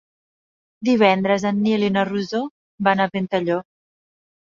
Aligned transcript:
Divendres 0.89 1.45
en 1.51 1.61
Nil 1.67 1.87
i 1.91 1.93
na 1.99 2.07
Rosó 2.11 2.43
van 2.91 3.07
a 3.07 3.11
Ventalló. 3.15 3.65